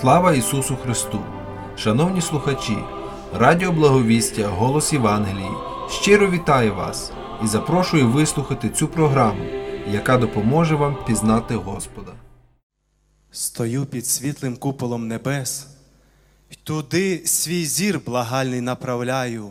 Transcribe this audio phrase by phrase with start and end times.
[0.00, 1.20] Слава Ісусу Христу!
[1.76, 2.76] Шановні слухачі,
[3.34, 5.50] Радіо Благовістя, Голос Євангелії
[5.90, 7.12] щиро вітаю вас
[7.44, 9.44] і запрошую вислухати цю програму,
[9.90, 12.12] яка допоможе вам пізнати Господа.
[13.30, 15.66] Стою під світлим куполом небес,
[16.64, 19.50] туди свій зір благальний направляю,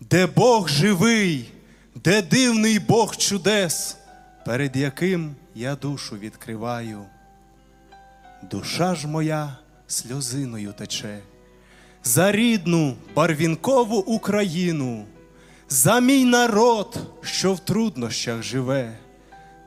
[0.00, 1.52] де Бог живий,
[1.94, 3.96] де дивний Бог чудес,
[4.44, 7.04] перед яким я душу відкриваю.
[8.42, 11.18] Душа ж моя сльозиною тече,
[12.04, 15.04] за рідну барвінкову Україну,
[15.68, 18.98] за мій народ, що в труднощах живе,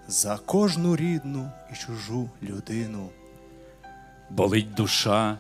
[0.08, 3.10] за кожну рідну і чужу людину.
[4.30, 5.38] Болить душа,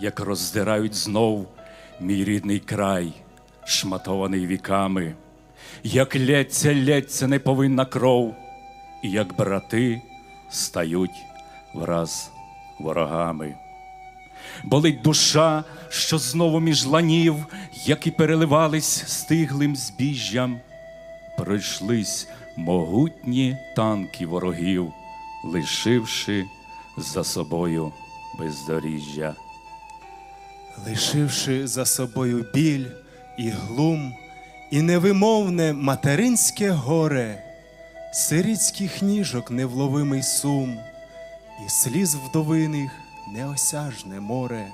[0.00, 1.48] як роздирають знов
[2.00, 3.12] мій рідний край,
[3.64, 5.14] шматований віками,
[5.82, 8.34] як лється, лється неповинна кров,
[9.02, 10.02] і як брати
[10.50, 11.24] стають
[11.74, 12.33] враз
[12.78, 13.54] ворогами.
[14.64, 17.46] Болить душа, що знову між ланів,
[17.86, 20.60] які переливались стиглим збіжжям,
[21.38, 24.92] пройшлись могутні танки ворогів,
[25.44, 26.44] лишивши
[26.98, 27.92] за собою
[28.38, 29.34] бездоріжжя.
[30.86, 32.86] лишивши за собою біль
[33.38, 34.14] і глум,
[34.70, 37.42] і невимовне материнське горе,
[38.12, 40.78] сирітських ніжок невловимий сум,
[41.66, 42.90] і сліз вдовиних
[43.32, 44.66] неосяжне море.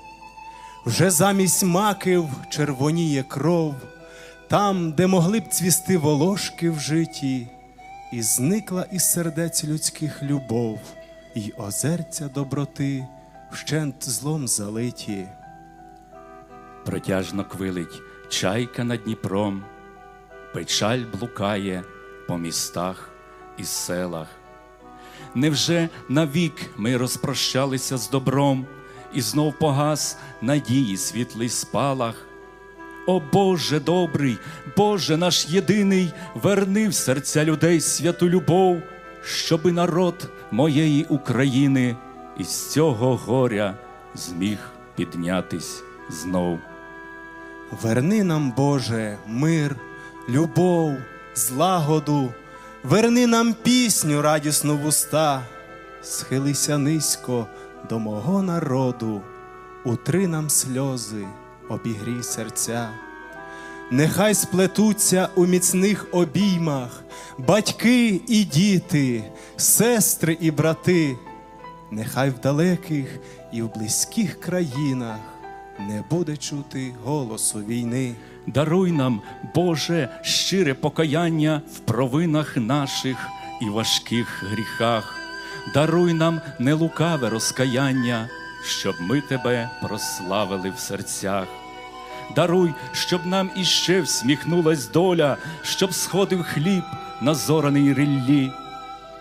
[0.86, 3.74] Вже замість маків червоніє кров,
[4.48, 7.48] там, де могли б цвісти волошки в житті,
[8.12, 10.78] і зникла із сердець людських любов,
[11.34, 13.06] і озерця доброти
[13.50, 15.28] вщент злом залиті.
[16.84, 19.64] Протяжно квилить чайка над Дніпром,
[20.54, 21.82] печаль блукає
[22.28, 23.10] по містах
[23.58, 24.39] і селах.
[25.34, 28.66] Невже навік ми розпрощалися з добром,
[29.14, 32.14] і знов погас надії світлий спалах?
[33.06, 34.38] О Боже добрий,
[34.76, 38.82] Боже наш єдиний, верни в серця людей святу любов,
[39.24, 41.96] щоби народ моєї України
[42.38, 43.74] із цього горя
[44.14, 44.58] зміг
[44.96, 46.58] піднятись знов.
[47.82, 49.76] Верни нам, Боже, мир,
[50.28, 50.96] любов,
[51.34, 52.32] злагоду,
[52.82, 55.42] верни нам пісню радісну в уста,
[56.02, 57.46] схилися низько
[57.88, 59.22] до мого народу,
[59.84, 61.26] утри нам сльози,
[61.68, 62.90] обігрій серця.
[63.90, 67.02] Нехай сплетуться у міцних обіймах
[67.38, 69.24] батьки і діти,
[69.56, 71.16] сестри і брати,
[71.90, 73.18] нехай в далеких
[73.52, 75.18] і в близьких країнах
[75.78, 78.14] не буде чути голосу війни.
[78.46, 79.22] Даруй нам,
[79.54, 83.16] Боже, щире покаяння в провинах наших
[83.62, 85.16] і важких гріхах.
[85.74, 88.28] Даруй нам нелукаве розкаяння,
[88.64, 91.46] щоб ми Тебе прославили в серцях.
[92.36, 96.84] Даруй, щоб нам іще всміхнулась доля, щоб сходив хліб
[97.20, 98.52] на зораний риллі,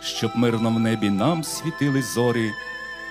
[0.01, 2.51] щоб мирно в небі нам світили зорі,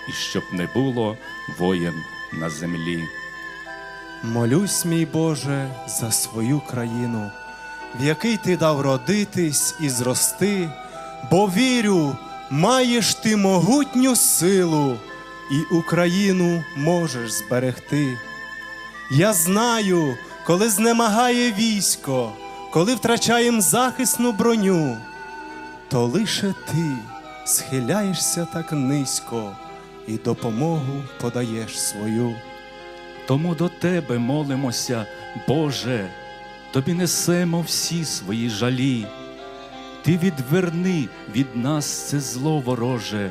[0.09, 1.17] і щоб не було
[1.59, 1.95] воєн
[2.33, 3.05] на землі.
[4.23, 7.31] Молюсь, мій Боже, за свою країну,
[8.01, 10.71] в який ти дав родитись і зрости,
[11.31, 12.17] бо вірю,
[12.51, 14.97] маєш ти могутню силу,
[15.51, 18.19] і Україну можеш зберегти.
[19.11, 20.17] Я знаю,
[20.47, 22.33] коли знемагає військо,
[22.73, 24.97] коли втрачаєм захисну броню,
[25.89, 26.97] то лише ти
[27.45, 29.57] схиляєшся так низько
[30.07, 32.35] і допомогу подаєш свою.
[33.29, 35.07] Тому до Тебе молимося,
[35.49, 36.09] Боже,
[36.71, 39.07] Тобі несемо всі свої жалі.
[40.03, 43.31] Ти відверни від нас це зло вороже,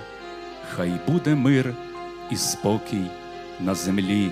[0.75, 1.73] хай буде мир
[2.31, 3.05] і спокій
[3.59, 4.31] на землі.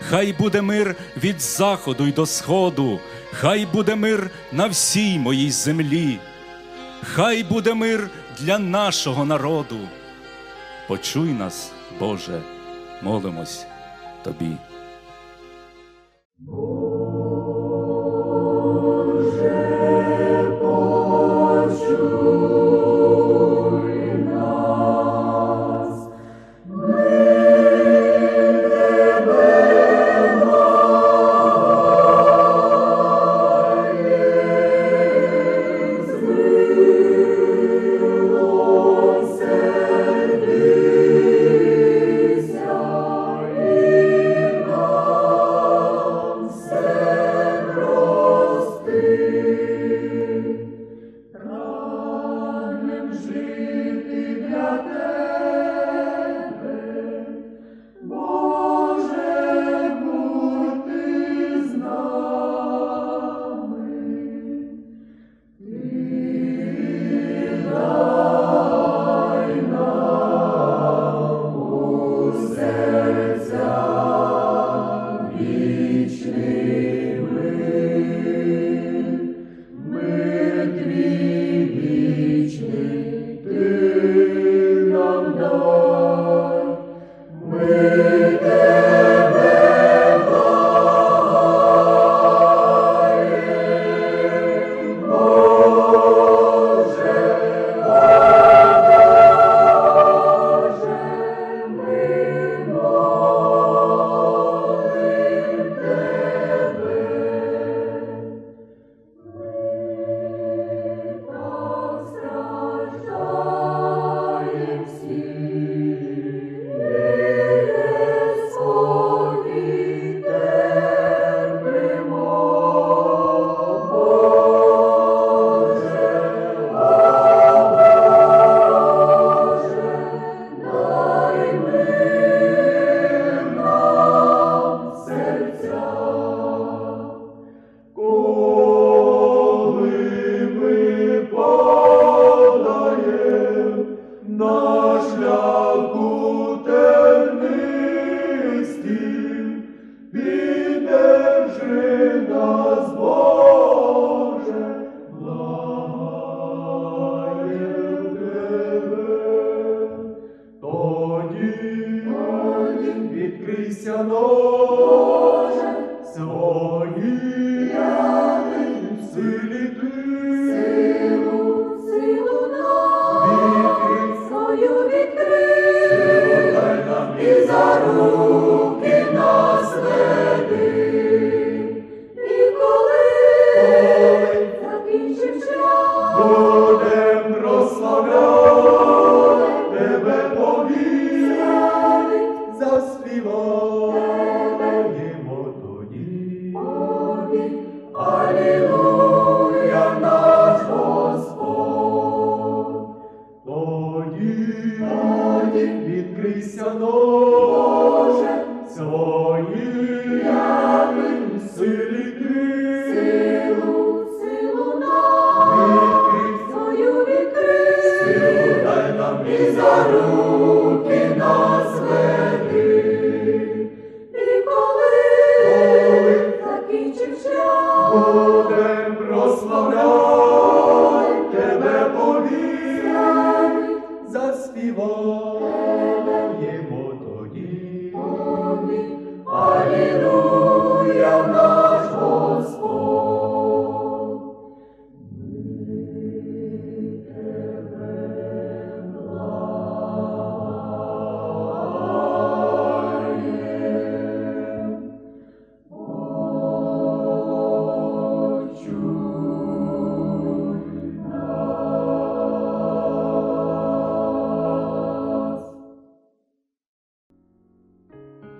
[0.00, 3.00] Хай буде мир від заходу й до сходу,
[3.32, 6.18] хай буде мир на всій моїй землі,
[7.02, 8.10] хай буде мир
[8.40, 9.78] для нашого народу.
[10.88, 12.42] Почуй нас, Боже,
[13.02, 13.66] молимось
[14.26, 14.56] Тобі.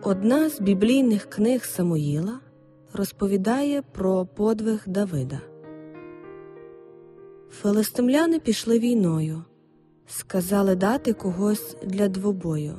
[0.09, 2.41] Одна з біблійних книг Самуїла
[2.93, 5.41] розповідає про подвиг Давида.
[7.51, 9.45] Филистимляни пішли війною,
[10.07, 12.75] сказали дати когось для двобою.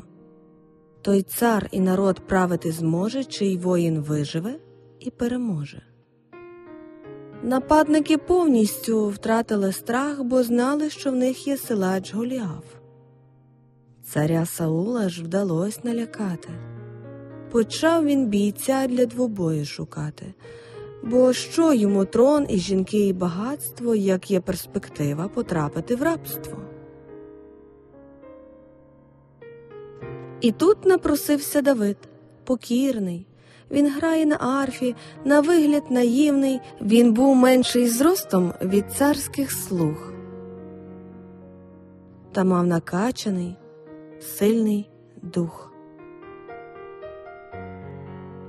[1.02, 4.56] Той цар і народ правити зможе, чий воїн виживе
[5.00, 5.82] і переможе.
[7.44, 12.66] Нападники повністю втратили страх, бо знали, що в них є силач Голіаф.
[14.04, 16.50] Царя Саула ж вдалось налякати.
[17.58, 20.34] Почав він бійця для двобою шукати,
[21.04, 26.58] бо що йому трон і жінки, і багатство, як є перспектива потрапити в рабство.
[30.42, 31.98] І тут напросився Давид,
[32.44, 33.28] покірний.
[33.72, 34.96] Він грає на арфі,
[35.26, 40.14] на вигляд наївний, він був менший зростом від царських слуг.
[42.32, 43.56] Та мав накачаний,
[44.20, 44.90] сильний
[45.22, 45.67] дух.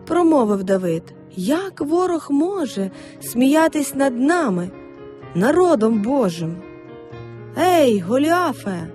[0.09, 1.03] Промовив Давид,
[1.37, 4.71] як ворог може сміятись над нами,
[5.35, 6.57] народом Божим?
[7.59, 8.88] Ей, Голіафе,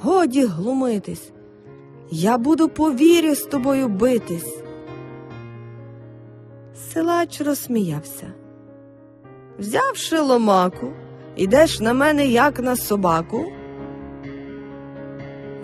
[0.00, 1.32] годі глумитись,
[2.10, 4.58] я буду по вірі з тобою битись.
[6.92, 8.32] Силач розсміявся.
[9.58, 10.92] Взявши ломаку,
[11.36, 13.44] ідеш на мене, як на собаку.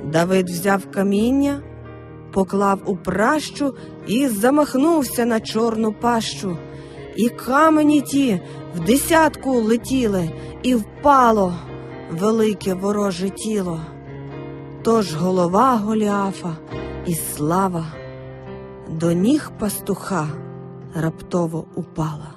[0.04, 1.62] Давид взяв каміння,
[2.32, 3.74] поклав у пращу
[4.06, 6.56] і замахнувся на чорну пащу.
[7.16, 8.40] І камені ті
[8.74, 10.30] в десятку летіли,
[10.62, 11.54] і впало
[12.10, 13.80] велике вороже тіло.
[14.82, 16.56] Тож голова Голіафа
[17.06, 17.86] і слава
[18.88, 20.28] до ніг пастуха
[20.94, 22.34] раптово упала.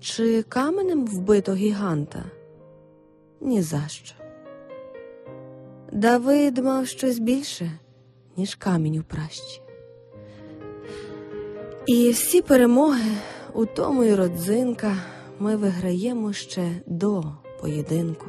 [0.00, 2.24] Чи каменем вбито гіганта?
[3.40, 4.14] Ні за що.
[5.92, 7.70] Давид мав щось більше,
[8.36, 9.62] ніж камінь у пращі.
[11.86, 13.10] І всі перемоги,
[13.54, 14.96] у тому і родзинка,
[15.38, 17.24] ми виграємо ще до
[17.60, 18.26] поєдинку.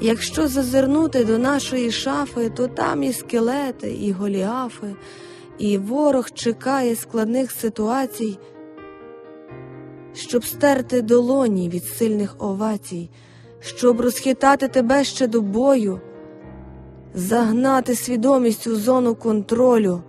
[0.00, 4.94] Якщо зазирнути до нашої шафи, то там і скелети, і голіафи,
[5.58, 8.38] і ворог чекає складних ситуацій,
[10.12, 13.10] щоб стерти долоні від сильних овацій,
[13.60, 16.00] щоб розхитати тебе ще до бою,
[17.14, 20.02] загнати свідомість у зону контролю.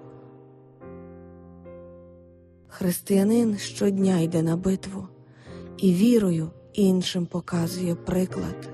[2.68, 5.08] Християнин щодня йде на битву
[5.78, 8.70] і вірою іншим показує приклад.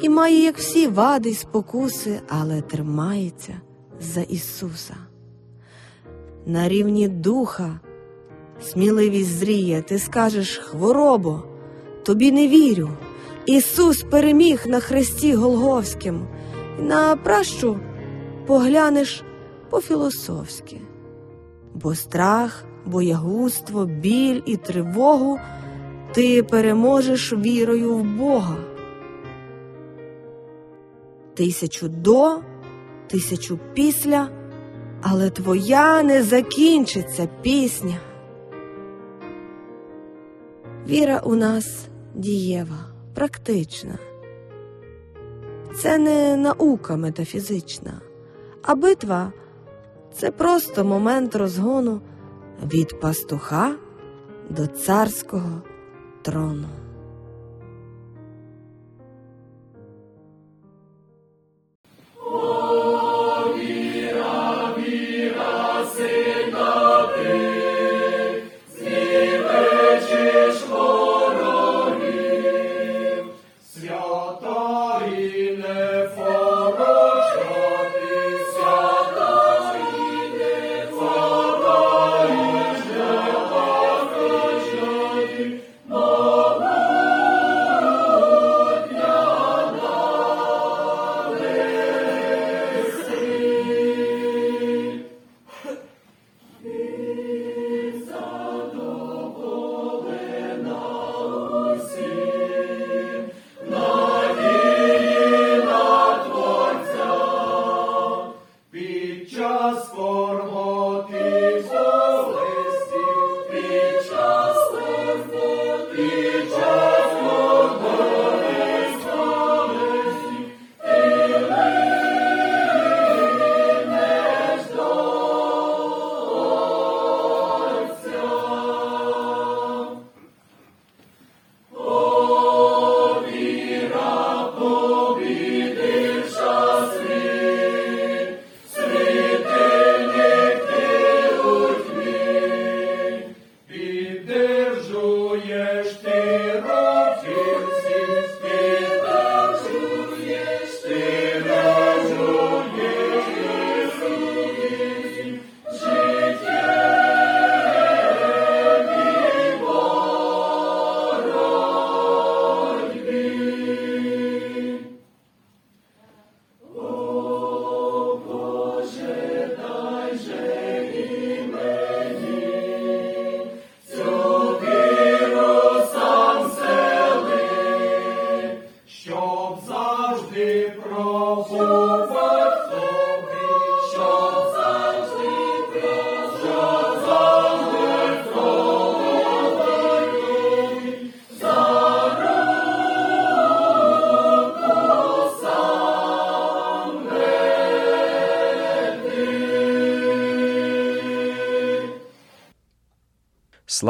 [0.00, 3.60] І має, як всі, вади й спокуси, але тримається
[4.00, 4.94] за Ісуса.
[6.46, 7.80] На рівні духа
[8.62, 11.42] сміливість зріє, ти скажеш хворобо,
[12.02, 12.90] тобі не вірю.
[13.46, 16.26] Ісус переміг на хресті Голговським,
[16.78, 17.80] на пращу
[18.46, 19.22] поглянеш
[19.70, 20.80] по-філософськи,
[21.74, 25.38] бо страх, боягузтво, біль і тривогу
[26.12, 28.56] ти переможеш вірою в Бога.
[31.34, 32.40] Тисячу до
[33.06, 34.28] тисячу після,
[35.02, 37.96] але твоя не закінчиться пісня.
[40.88, 42.78] Віра у нас дієва,
[43.14, 43.98] практична.
[45.76, 48.00] Це не наука метафізична,
[48.62, 49.32] а битва
[50.12, 52.00] це просто момент розгону
[52.72, 53.74] від пастуха
[54.50, 55.62] до царського
[56.22, 56.68] трону.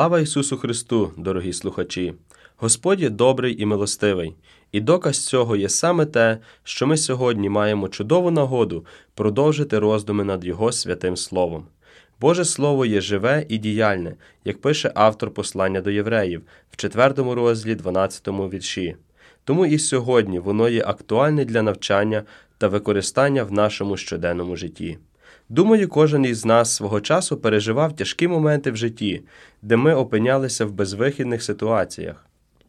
[0.01, 2.15] Слава Ісусу Христу, дорогі слухачі!
[2.57, 4.35] Господь є добрий і милостивий,
[4.73, 10.45] і доказ цього є саме те, що ми сьогодні маємо чудову нагоду продовжити роздуми над
[10.45, 11.65] Його святим Словом.
[12.21, 14.15] Боже Слово є живе і діяльне,
[14.45, 18.97] як пише автор послання до євреїв в 4 розділі 12 вірші.
[19.45, 22.23] Тому і сьогодні воно є актуальне для навчання
[22.59, 24.99] та використання в нашому щоденному житті.
[25.51, 29.23] Думаю, кожен із нас свого часу переживав тяжкі моменти в житті,
[29.63, 32.27] де ми опинялися в безвихідних ситуаціях.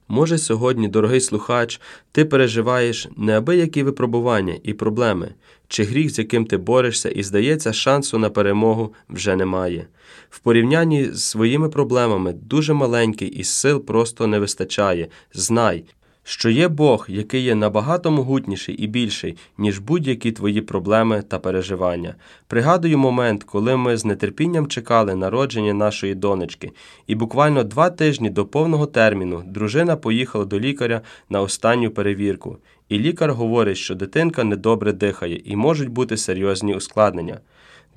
[0.07, 5.33] Може, сьогодні, дорогий слухач, ти переживаєш неабиякі випробування і проблеми,
[5.67, 9.87] чи гріх, з яким ти борешся, і здається, шансу на перемогу вже немає.
[10.29, 15.07] В порівнянні з своїми проблемами дуже маленький і сил просто не вистачає.
[15.33, 15.85] Знай,
[16.23, 22.15] що є Бог, який є набагато могутніший і більший, ніж будь-які твої проблеми та переживання.
[22.47, 26.71] Пригадую момент, коли ми з нетерпінням чекали народження нашої донечки,
[27.07, 32.57] і буквально два тижні до повного терміну дружина поїхала до лікаря на останню перевірку.
[32.89, 37.39] І лікар говорить, що дитинка недобре дихає і можуть бути серйозні ускладнення.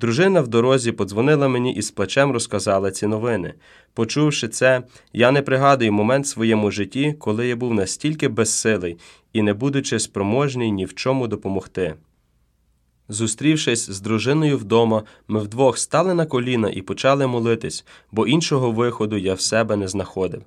[0.01, 3.55] Дружина в дорозі подзвонила мені і з плачем розказала ці новини.
[3.95, 4.83] Почувши це,
[5.13, 8.97] я не пригадую момент в своєму житті, коли я був настільки безсилий
[9.33, 11.95] і не будучи спроможний ні в чому допомогти.
[13.09, 19.17] Зустрівшись з дружиною вдома, ми вдвох стали на коліна і почали молитись, бо іншого виходу
[19.17, 20.43] я в себе не знаходив.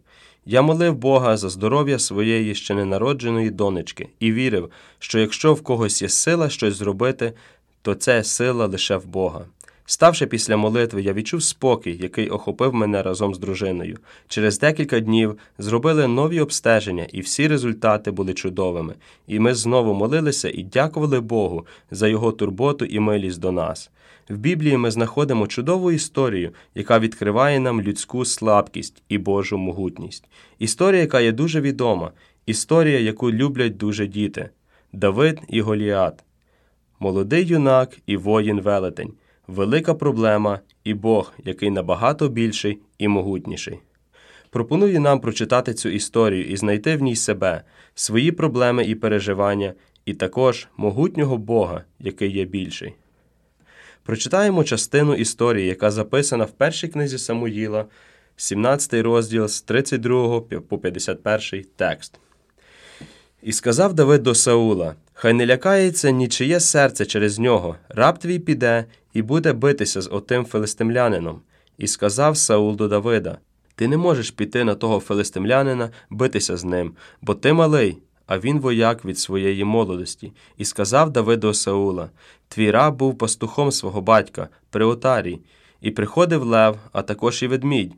[0.45, 6.01] Я молив Бога за здоров'я своєї ще ненародженої донечки і вірив, що якщо в когось
[6.01, 7.33] є сила щось зробити,
[7.81, 9.46] то це сила лише в Бога.
[9.89, 13.97] Ставши після молитви, я відчув спокій, який охопив мене разом з дружиною.
[14.28, 18.95] Через декілька днів зробили нові обстеження, і всі результати були чудовими.
[19.28, 23.89] І ми знову молилися і дякували Богу за його турботу і милість до нас.
[24.30, 30.25] В Біблії ми знаходимо чудову історію, яка відкриває нам людську слабкість і Божу могутність.
[30.60, 32.12] Історія, яка є дуже відома,
[32.45, 34.49] історія, яку люблять дуже діти
[34.93, 36.23] Давид і Голіат.
[36.99, 39.13] Молодий юнак і воїн велетень,
[39.47, 43.79] велика проблема і Бог, який набагато більший і могутніший.
[44.49, 47.63] Пропоную нам прочитати цю історію і знайти в ній себе,
[47.95, 49.73] свої проблеми і переживання,
[50.05, 52.93] і також могутнього Бога, який є більший.
[54.03, 57.86] Прочитаємо частину історії, яка записана в першій книзі Самуїла,
[58.36, 62.19] 17 розділ з 32 по 51 текст.
[63.47, 68.86] І сказав Давид до Саула: Хай не лякається нічиє серце через нього, раб твій піде
[69.13, 71.41] і буде битися з отим филистимлянином.
[71.77, 73.38] І сказав Саул до Давида:
[73.75, 78.60] Ти не можеш піти на того филистимлянина, битися з ним, бо ти малий, а він
[78.60, 80.31] вояк від своєї молодості.
[80.57, 82.10] І сказав Давид до Саула:
[82.47, 85.39] Твій раб був пастухом свого батька при отарі,
[85.81, 87.93] і приходив лев, а також і ведмідь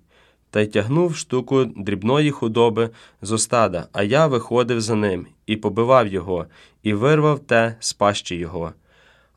[0.52, 2.90] та й тягнув штуку дрібної худоби
[3.22, 6.46] з остада, а я виходив за ним і побивав його,
[6.84, 8.74] і вирвав те з пащі його.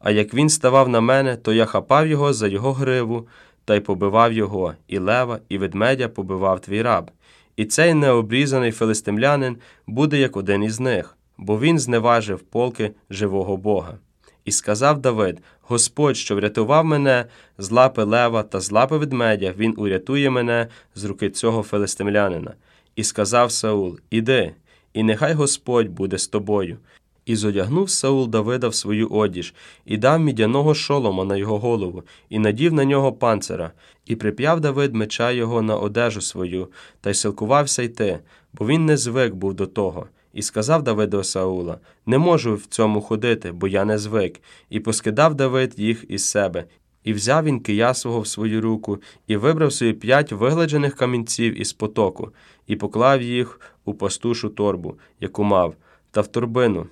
[0.01, 3.29] А як він ставав на мене, то я хапав його за його гриву
[3.65, 7.11] та й побивав його, і лева, і ведмедя побивав твій раб.
[7.57, 13.99] І цей необрізаний филистимлянин буде як один із них, бо він зневажив полки живого Бога.
[14.45, 15.43] І сказав Давид:
[15.73, 17.25] Господь, що врятував мене
[17.59, 22.55] з лапи лева та з лапи ведмедя, він урятує мене з руки цього филистимлянина.
[22.97, 24.55] І сказав Саул: Іди,
[24.93, 26.79] і нехай Господь буде з тобою.
[27.27, 29.55] І зодягнув Саул Давида в свою одіж,
[29.87, 33.73] і дав мідяного шолома на його голову, і надів на нього панцира,
[34.07, 36.69] і прип'яв Давид меча його на одежу свою,
[37.01, 38.19] та й силкувався йти,
[38.53, 40.07] бо він не звик був до того.
[40.33, 44.41] І сказав Давид до Саула: Не можу в цьому ходити, бо я не звик.
[44.71, 46.65] І поскидав Давид їх із себе.
[47.05, 51.73] І взяв він кия свого в свою руку, і вибрав собі п'ять вигладжених камінців із
[51.73, 52.31] потоку,
[52.67, 55.75] і поклав їх у пастушу торбу, яку мав,
[56.11, 56.87] та в торбину,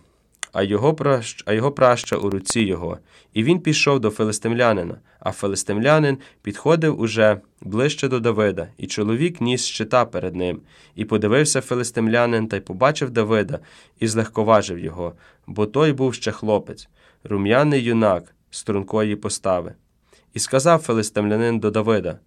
[0.53, 2.99] а його пращ, а його праща у руці його.
[3.35, 9.65] І він пішов до филистимлянина, а филистимлянин підходив уже ближче до Давида, і чоловік ніс
[9.65, 10.61] щита перед ним.
[10.95, 13.59] І подивився филистимлянин та й побачив Давида,
[14.01, 15.13] і злегковажив його,
[15.47, 16.89] бо той був ще хлопець,
[17.25, 19.75] рум'яний юнак стрункої постави.
[20.35, 22.19] І сказав филистимлянин до Давида: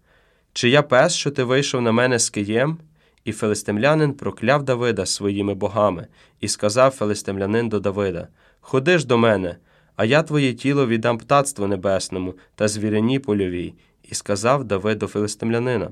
[0.54, 2.78] Чи я пес, що ти вийшов на мене з києм?
[3.26, 6.08] І филистимлянин прокляв Давида своїми богами,
[6.40, 8.28] і сказав филистимлянин до Давида:
[8.62, 9.58] Ходи ж до мене,
[9.96, 13.74] а я твоє тіло віддам птацтву небесному та звірині польовій.
[14.04, 15.90] І сказав Давид до филистимлянина: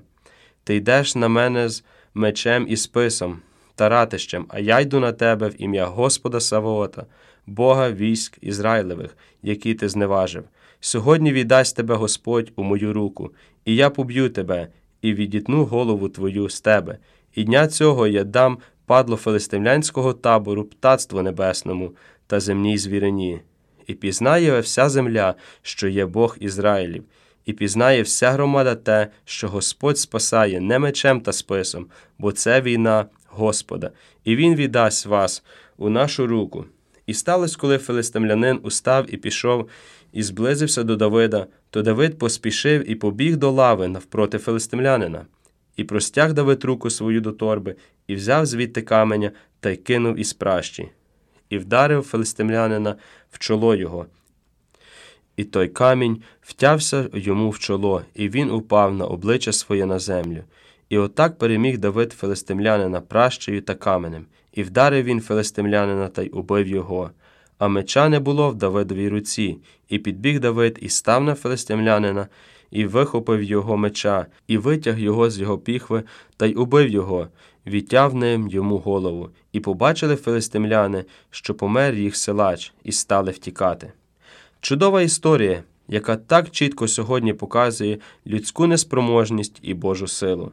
[0.63, 3.39] Ти йдеш на мене з мечем і списом
[3.75, 7.05] та ратищем, а я йду на тебе в ім'я Господа Савоота,
[7.47, 10.43] Бога військ Ізраїлевих, які ти зневажив.
[10.79, 13.31] Сьогодні віддасть тебе Господь у мою руку,
[13.65, 14.67] і я поб'ю тебе,
[15.01, 16.97] і відітну голову твою з тебе.
[17.35, 21.91] І дня цього я дам падло филистимлянського табору птацтву небесному
[22.27, 23.41] та земній звірині.
[23.87, 27.03] І пізнає вся земля, що є Бог Ізраїлів,
[27.45, 31.85] і пізнає вся громада те, що Господь спасає не мечем та списом,
[32.17, 33.91] бо це війна Господа,
[34.23, 35.43] і Він віддасть вас
[35.77, 36.65] у нашу руку.
[37.05, 39.69] І сталося, коли филистимлянин устав і пішов,
[40.13, 45.25] і зблизився до Давида, то Давид поспішив і побіг до лави навпроти филистимлянина.
[45.75, 47.75] І простяг Давид руку свою до торби,
[48.07, 50.89] і взяв звідти каменя та й кинув із пращі,
[51.49, 52.95] і вдарив филистимлянина
[53.31, 54.05] в чоло його.
[55.35, 60.43] І той камінь втявся йому в чоло, і він упав на обличчя своє на землю.
[60.89, 66.67] І отак переміг Давид филистимлянина пращею та каменем, і вдарив він филистимлянина та й убив
[66.67, 67.11] його.
[67.57, 69.57] А меча не було в Давидовій руці,
[69.89, 72.27] і підбіг Давид і став на филистимлянина,
[72.71, 76.03] і вихопив його меча, і витяг його з його піхви,
[76.37, 77.27] та й убив його,
[77.67, 79.29] відтяв ним йому голову.
[79.51, 83.93] І побачили филистимляни, що помер їх силач, і стали втікати.
[84.61, 90.51] Чудова історія, яка так чітко сьогодні показує людську неспроможність і Божу силу.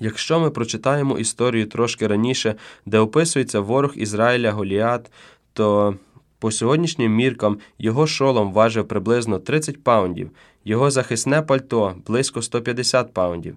[0.00, 2.54] Якщо ми прочитаємо історію трошки раніше,
[2.86, 5.10] де описується ворог Ізраїля Голіат,
[5.52, 5.94] то
[6.38, 10.30] по сьогоднішнім міркам його шолом важив приблизно 30 паундів,
[10.64, 13.56] його захисне пальто близько 150 паундів,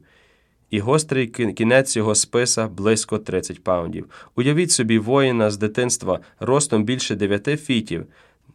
[0.70, 4.10] і гострий кінець його списа близько 30 паундів.
[4.36, 8.06] Уявіть собі воїна з дитинства ростом більше 9 фітів,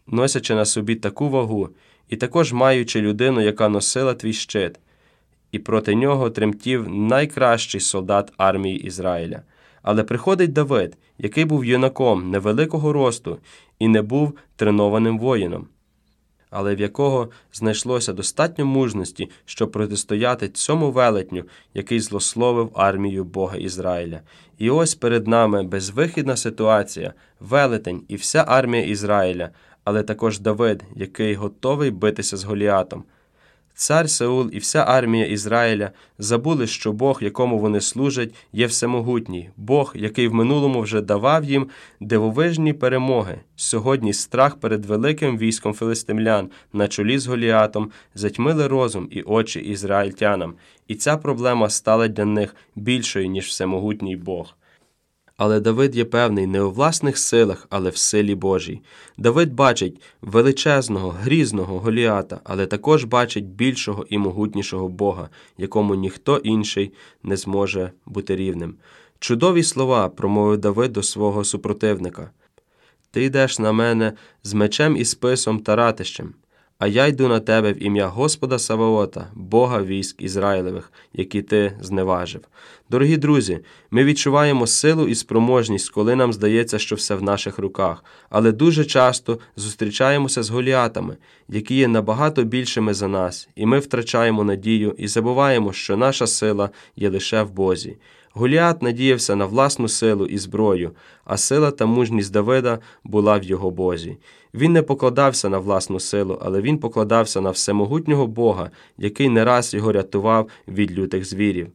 [0.06, 1.68] носячи на собі таку вагу,
[2.08, 4.78] і також маючи людину, яка носила твій щит,
[5.52, 9.42] і проти нього тремтів найкращий солдат армії Ізраїля.
[9.86, 13.38] Але приходить Давид, який був юнаком невеликого росту
[13.78, 15.68] і не був тренованим воїном,
[16.50, 21.44] але в якого знайшлося достатньо мужності, щоб протистояти цьому велетню,
[21.74, 24.20] який злословив армію Бога Ізраїля.
[24.58, 29.50] І ось перед нами безвихідна ситуація, велетень і вся армія Ізраїля,
[29.84, 33.04] але також Давид, який готовий битися з Голіатом.
[33.78, 39.92] Цар Сеул і вся армія Ізраїля забули, що Бог, якому вони служать, є всемогутній, Бог,
[39.96, 41.68] який в минулому вже давав їм
[42.00, 43.40] дивовижні перемоги.
[43.56, 50.54] Сьогодні страх перед великим військом филистимлян на чолі з Голіатом затьмили розум і очі ізраїльтянам,
[50.88, 54.54] і ця проблема стала для них більшою, ніж всемогутній Бог.
[55.36, 58.80] Але Давид є певний не у власних силах, але в силі Божій.
[59.18, 66.92] Давид бачить величезного, грізного Голіата, але також бачить більшого і могутнішого Бога, якому ніхто інший
[67.22, 68.74] не зможе бути рівним.
[69.18, 72.30] Чудові слова промовив Давид до свого супротивника.
[73.10, 76.34] Ти йдеш на мене з мечем і списом та ратищем,
[76.78, 82.40] а я йду на тебе в ім'я Господа Саваота, Бога військ Ізраїлевих, які ти зневажив.
[82.90, 83.58] Дорогі друзі,
[83.90, 88.84] ми відчуваємо силу і спроможність, коли нам здається, що все в наших руках, але дуже
[88.84, 91.16] часто зустрічаємося з голіатами,
[91.48, 96.70] які є набагато більшими за нас, і ми втрачаємо надію і забуваємо, що наша сила
[96.96, 97.96] є лише в Бозі.
[98.38, 100.90] Голіат надіявся на власну силу і зброю,
[101.24, 104.16] а сила та мужність Давида була в його Бозі.
[104.56, 109.74] Він не покладався на власну силу, але він покладався на всемогутнього Бога, який не раз
[109.74, 111.68] його рятував від лютих звірів.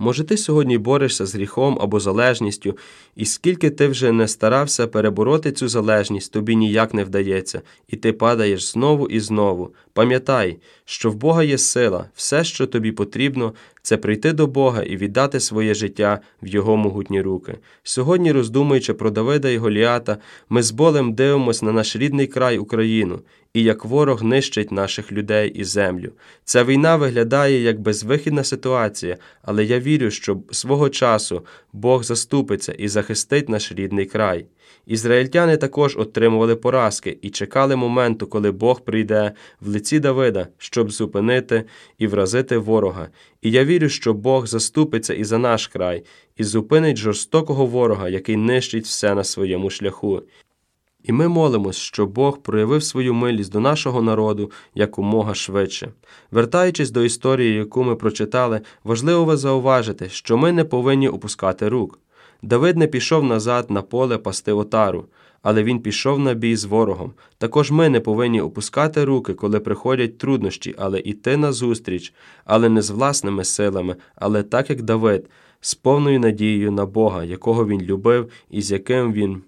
[0.00, 2.76] Може, ти сьогодні борешся з гріхом або залежністю,
[3.16, 8.12] і скільки ти вже не старався перебороти цю залежність, тобі ніяк не вдається, і ти
[8.12, 9.74] падаєш знову і знову.
[9.92, 13.52] Пам'ятай, що в Бога є сила, все, що тобі потрібно,
[13.88, 17.58] це прийти до Бога і віддати своє життя в Його могутні руки.
[17.82, 20.16] Сьогодні, роздумуючи про Давида і Голіата,
[20.48, 23.20] ми з болем дивимося на наш рідний край Україну
[23.54, 26.12] і як ворог нищить наших людей і землю.
[26.44, 32.88] Ця війна виглядає як безвихідна ситуація, але я вірю, що свого часу Бог заступиться і
[32.88, 34.46] захистить наш рідний край.
[34.86, 41.64] Ізраїльтяни також отримували поразки і чекали моменту, коли Бог прийде в лиці Давида, щоб зупинити
[41.98, 43.08] і вразити ворога.
[43.42, 46.04] І я вірю, що Бог заступиться і за наш край,
[46.36, 50.22] і зупинить жорстокого ворога, який нищить все на своєму шляху.
[51.02, 55.92] І ми молимось, що Бог проявив свою милість до нашого народу якомога швидше.
[56.30, 62.00] Вертаючись до історії, яку ми прочитали, важливо зауважити, що ми не повинні опускати рук.
[62.42, 65.06] Давид не пішов назад на поле пасти отару,
[65.42, 67.12] але він пішов на бій з ворогом.
[67.38, 72.90] Також ми не повинні опускати руки, коли приходять труднощі, але йти назустріч, але не з
[72.90, 78.62] власними силами, але так як Давид, з повною надією на Бога, якого він любив і
[78.62, 79.42] з яким він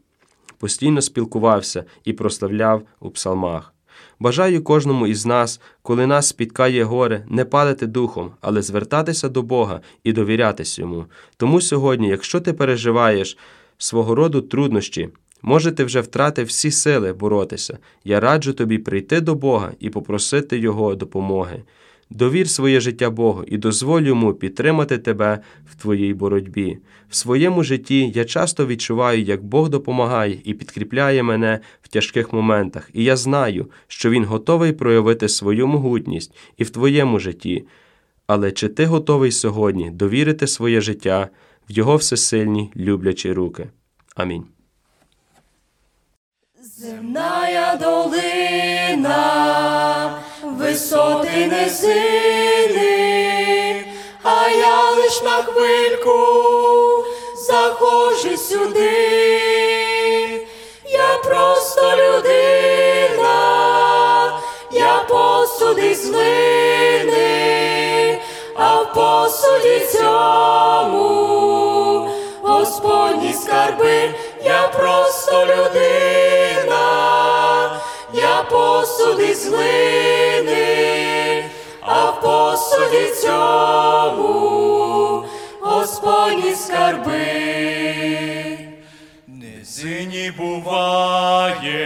[0.58, 3.74] постійно спілкувався і прославляв у псалмах.
[4.20, 9.80] Бажаю кожному із нас, коли нас спіткає горе, не падати духом, але звертатися до Бога
[10.04, 11.04] і довірятись йому.
[11.36, 13.38] Тому сьогодні, якщо ти переживаєш
[13.78, 15.08] свого роду труднощі,
[15.42, 17.78] може ти вже втратив всі сили боротися.
[18.04, 21.62] Я раджу тобі прийти до Бога і попросити Його допомоги.
[22.10, 25.38] Довір своє життя Богу і дозволь йому підтримати тебе
[25.70, 26.78] в твоїй боротьбі.
[27.08, 32.90] В своєму житті я часто відчуваю, як Бог допомагає і підкріпляє мене в тяжких моментах,
[32.92, 37.66] і я знаю, що Він готовий проявити свою могутність і в твоєму житті.
[38.26, 41.28] Але чи ти готовий сьогодні довірити своє життя
[41.68, 43.68] в Його всесильні люблячі руки?
[44.16, 44.44] Амінь.
[46.62, 49.79] Земная долина,
[50.70, 52.84] висоти низини,
[54.22, 57.04] а я лиш на хвильку
[57.34, 58.86] захожу сюди.
[60.86, 63.38] Я просто людина,
[64.72, 67.18] я посуди з глини,
[68.56, 71.08] а в посуді цьому
[72.42, 77.09] Господні скарби, я просто людина,
[78.50, 81.44] посуди з глини,
[81.80, 85.24] а в посуді цьому
[85.60, 87.26] Господні скарби.
[89.26, 91.78] Низині буває,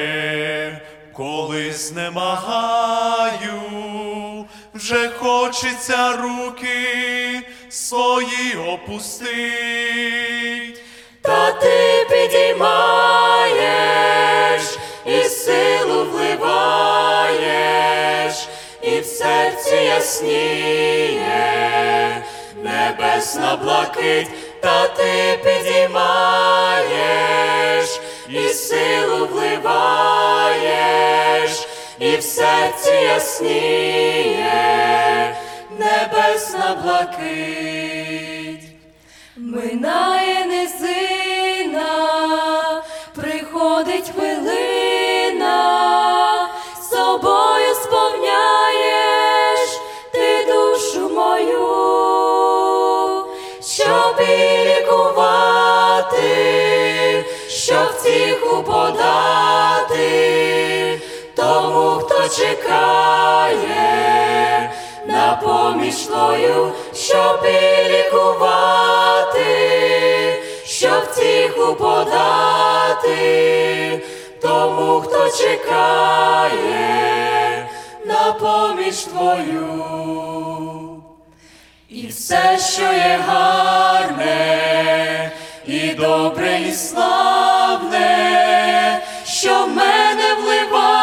[1.13, 3.61] коли знемагаю,
[4.75, 9.35] вже хочеться руки свої опустить.
[11.23, 14.14] Та ти підіймаєш
[15.45, 17.29] силу вливаєш,
[18.83, 21.33] і в серці ясніє
[22.63, 24.29] небесна блакить,
[24.61, 26.81] та ти підіймаєш
[28.29, 30.63] і силу вливаєш,
[31.99, 34.45] і в серці ясніє
[35.79, 38.65] небесна блакить.
[39.37, 41.24] Минає низина,
[62.29, 64.15] чекає
[65.07, 69.43] на поміч твою, щоб і лікувати,
[70.65, 73.15] щоб втіху подати
[74.43, 76.85] тому, хто чекає
[78.07, 79.85] на поміч твою.
[81.89, 84.53] І все, що є гарне,
[85.67, 88.11] і добре, і славне,
[89.25, 90.05] що в мене
[90.45, 90.94] людям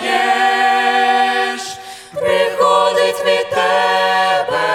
[0.00, 1.62] даєш,
[2.12, 4.68] приходить від тебе,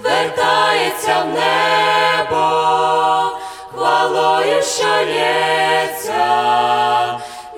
[0.00, 2.46] вертається в небо,
[3.74, 6.24] хвалою, що лється,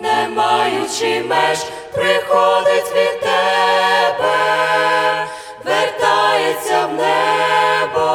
[0.03, 1.59] не маючи меж,
[1.93, 4.37] приходить від тебе,
[5.65, 8.11] вертається в небо,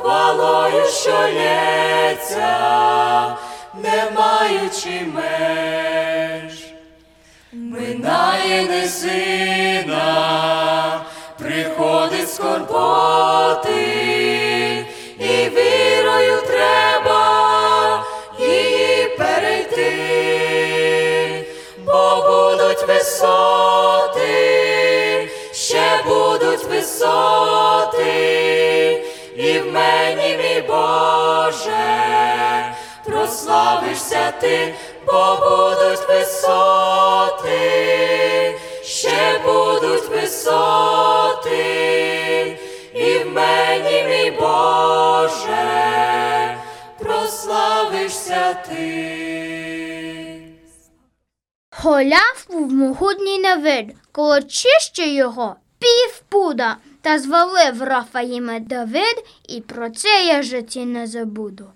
[0.00, 2.56] хвалою, що лється,
[3.74, 6.09] не маючи меж.
[8.00, 10.04] Минає низина,
[11.38, 13.86] приходить скорботи,
[15.18, 18.04] і вірою треба
[18.38, 19.92] її перейти,
[21.86, 24.28] бо будуть висоти,
[25.52, 28.04] ще будуть висоти,
[29.36, 31.19] і в мені, мій Боже,
[33.10, 34.74] прославишся ти,
[35.06, 37.58] бо будуть висоти,
[38.82, 41.58] ще будуть висоти,
[42.94, 45.58] і в мені, мій Боже,
[46.98, 49.26] прославишся ти.
[51.82, 60.24] Голяв був могутній на вид, колочище його півпуда, та звалив Рафаїме Давид, і про це
[60.24, 61.70] я житті не забуду.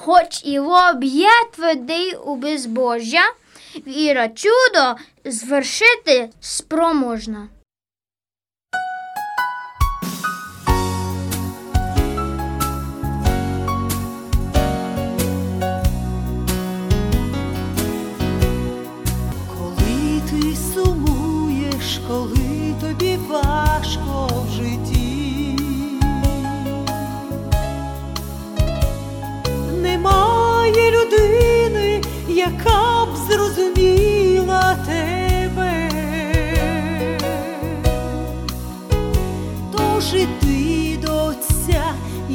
[0.00, 0.58] Хоч і
[0.92, 3.32] б'є твердий у безбожжя,
[3.86, 7.48] віра чудо звершити спроможна.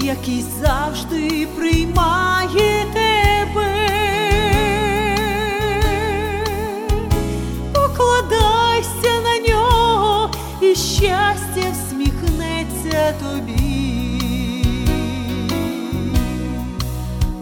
[0.04, 3.94] Який завжди приймає тебе.
[7.74, 10.30] покладайся на нього,
[10.62, 13.54] і щастя всміхнеться тобі.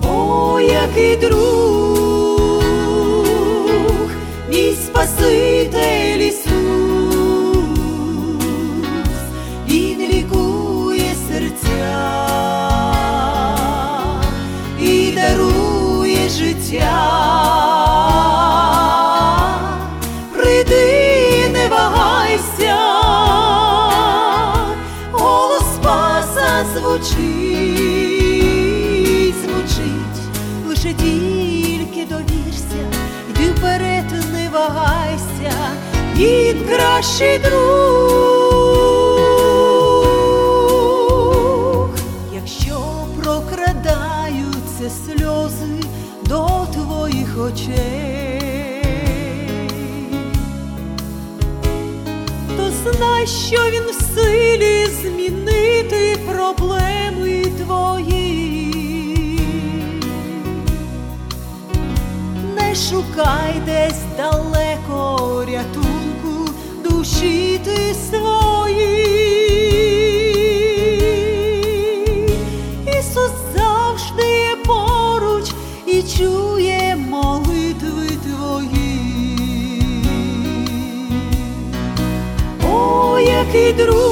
[0.09, 2.61] О, який друг,
[4.49, 6.31] мій Спаситель
[37.01, 37.59] кращий друг,
[42.33, 42.81] якщо
[43.23, 45.83] прокрадаються сльози
[46.23, 48.83] до твоїх очей,
[52.57, 59.39] то знай, що він в силі змінити проблеми твої.
[62.55, 65.90] Не шукай десь далеко рятунку
[67.61, 69.51] душі ти свої.
[72.99, 75.51] Ісус завжди є поруч
[75.85, 79.01] і чує молитви твої.
[82.63, 84.10] О, який друг,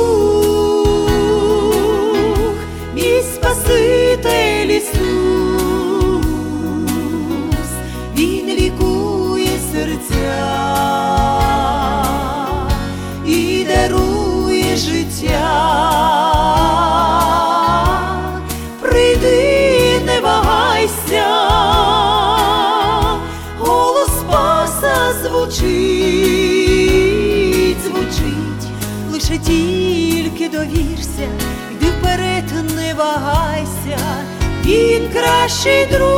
[35.29, 36.09] він кращий друг,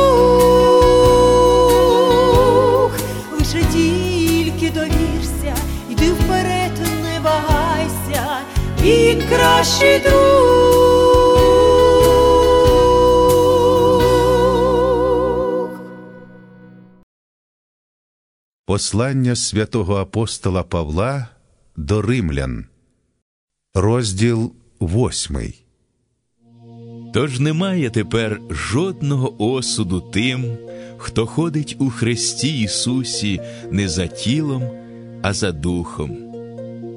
[3.32, 5.56] лише тільки довірся,
[5.90, 6.72] йди вперед,
[7.02, 8.38] не вагайся,
[8.80, 10.12] він кращий друг.
[18.66, 21.28] Послання святого апостола Павла
[21.76, 22.66] до римлян,
[23.74, 25.61] розділ восьмий.
[27.12, 30.44] Тож немає тепер жодного осуду тим,
[30.96, 34.62] хто ходить у Христі Ісусі не за тілом,
[35.22, 36.16] а за духом.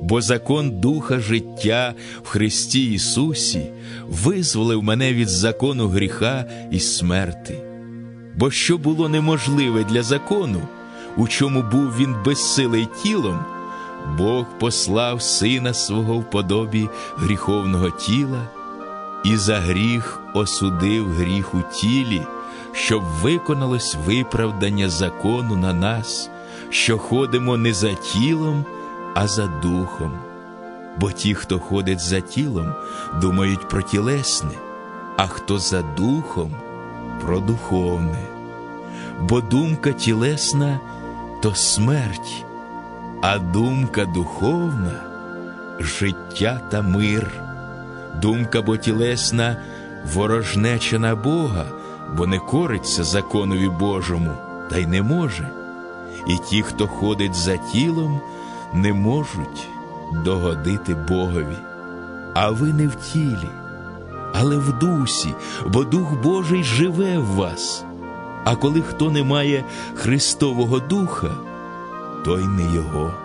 [0.01, 3.61] Бо закон духа життя в Христі Ісусі
[4.07, 7.57] визволив мене від закону гріха і смерти.
[8.35, 10.61] Бо що було неможливе для закону,
[11.17, 13.39] у чому був він безсилий тілом,
[14.17, 18.47] Бог послав Сина свого в подобі гріховного тіла
[19.25, 22.21] і за гріх осудив гріх у тілі,
[22.71, 26.29] щоб виконалось виправдання закону на нас,
[26.69, 28.65] що ходимо не за тілом,
[29.13, 30.11] а за духом.
[30.99, 32.73] Бо ті, хто ходить за тілом,
[33.21, 34.51] думають про тілесне,
[35.17, 36.51] а хто за духом
[37.21, 38.27] про духовне.
[39.21, 40.79] Бо думка тілесна
[41.41, 42.45] то смерть,
[43.21, 44.91] а думка духовна
[45.79, 47.44] життя та мир.
[48.21, 49.57] Думка бо тілесна
[50.13, 51.65] ворожнеча на Бога,
[52.17, 54.31] бо не кориться законові Божому,
[54.69, 55.49] та й не може.
[56.27, 58.21] І ті, хто ходить за тілом,
[58.73, 59.67] не можуть
[60.23, 61.57] догодити Богові.
[62.33, 63.49] А ви не в тілі,
[64.33, 65.33] але в дусі,
[65.67, 67.83] бо Дух Божий живе в вас.
[68.43, 69.63] А коли хто не має
[69.95, 71.31] Христового Духа,
[72.25, 73.24] той не Його.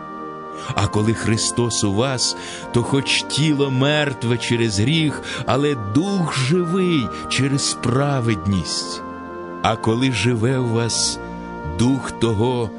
[0.74, 2.36] А коли Христос у вас,
[2.72, 9.02] то хоч тіло мертве через гріх, але дух живий через праведність.
[9.62, 11.18] А коли живе у вас
[11.78, 12.70] дух того,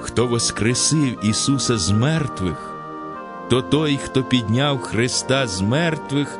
[0.00, 2.70] хто воскресив Ісуса з мертвих,
[3.48, 6.38] то той, хто підняв Христа з мертвих,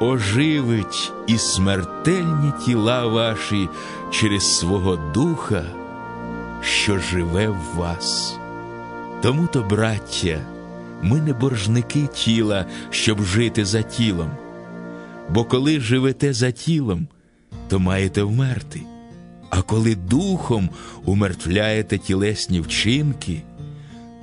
[0.00, 3.68] оживить і смертельні тіла ваші
[4.10, 5.62] через свого Духа,
[6.60, 8.39] що живе в вас.
[9.22, 10.40] Тому то, браття,
[11.02, 14.30] ми не боржники тіла, щоб жити за тілом.
[15.30, 17.08] Бо коли живете за тілом,
[17.68, 18.80] то маєте вмерти.
[19.50, 20.70] А коли духом
[21.04, 23.42] умертвляєте тілесні вчинки,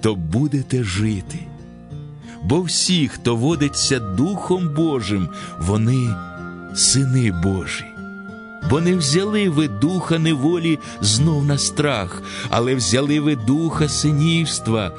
[0.02, 1.40] то будете жити.
[2.44, 5.30] Бо всі, хто водиться Духом Божим,
[5.60, 6.16] вони
[6.76, 7.97] сини Божі.
[8.70, 14.92] Бо не взяли ви духа неволі знов на страх, але взяли ви духа синівства,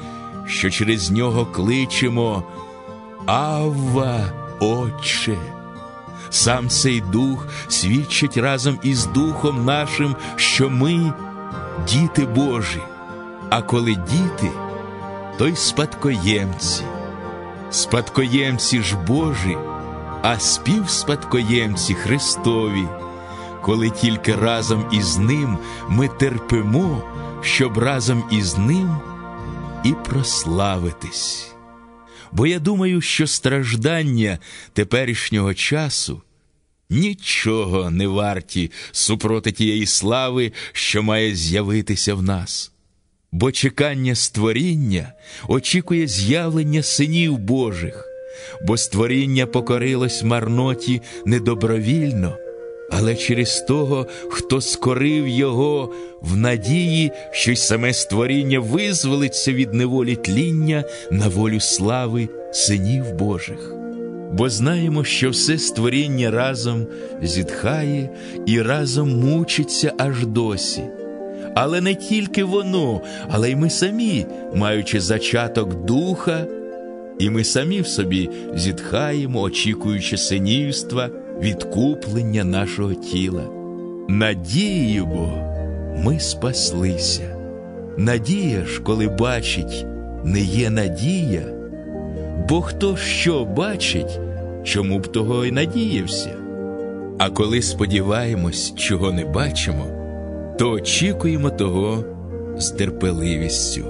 [0.45, 2.43] що через нього кличемо
[3.25, 5.37] Авва, Отче.
[6.29, 11.13] Сам цей дух свідчить разом із Духом нашим, що ми
[11.87, 12.79] діти Божі,
[13.49, 14.51] а коли діти,
[15.37, 16.83] то й спадкоємці.
[17.71, 19.57] Спадкоємці ж Божі,
[20.21, 22.87] а співспадкоємці Христові
[23.61, 25.57] коли тільки разом із ним
[25.89, 27.03] ми терпимо,
[27.41, 28.97] щоб разом із ним
[29.83, 31.51] і прославитись.
[32.31, 34.39] Бо я думаю, що страждання
[34.73, 36.21] теперішнього часу
[36.89, 42.71] нічого не варті супроти тієї слави, що має з'явитися в нас.
[43.31, 45.13] Бо чекання створіння
[45.47, 48.05] очікує з'явлення синів Божих,
[48.67, 52.37] бо створіння покорилось марноті недобровільно
[52.91, 60.15] але через того, хто скорив його в надії, що й саме створіння визволиться від неволі
[60.15, 63.73] тління на волю слави синів Божих.
[64.33, 66.87] Бо знаємо, що все створіння разом
[67.21, 68.09] зітхає
[68.45, 70.83] і разом мучиться аж досі.
[71.55, 74.25] Але не тільки воно, але й ми самі,
[74.55, 76.45] маючи зачаток духа,
[77.19, 81.09] і ми самі в собі зітхаємо, очікуючи синівства
[81.41, 83.43] відкуплення нашого тіла.
[84.09, 85.29] Надією бо
[86.03, 87.35] ми спаслися.
[87.97, 89.85] Надія ж, коли бачить,
[90.23, 91.43] не є надія,
[92.49, 94.19] бо хто що бачить,
[94.63, 96.29] чому б того й надіявся.
[97.17, 99.85] А коли сподіваємось, чого не бачимо,
[100.59, 102.03] то очікуємо того
[102.57, 103.83] з терпеливістю.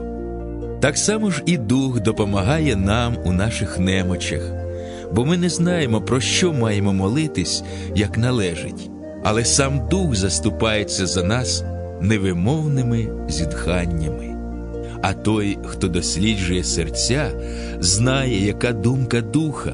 [0.79, 4.51] Так само ж і Дух допомагає нам у наших немочах
[5.15, 7.63] бо ми не знаємо, про що маємо молитись,
[7.95, 8.89] як належить,
[9.23, 11.63] але сам Дух заступається за нас
[12.01, 14.35] невимовними зітханнями.
[15.01, 17.31] а той, хто досліджує серця,
[17.79, 19.73] знає, яка думка духа,